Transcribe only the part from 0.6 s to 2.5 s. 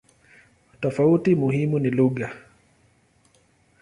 Tofauti muhimu ni lugha.